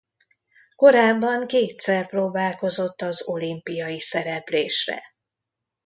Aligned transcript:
Korábban 0.75 1.47
kétszer 1.47 2.07
próbálkozott 2.09 3.01
az 3.01 3.27
olimpiai 3.27 3.99
szereplésre. 3.99 5.01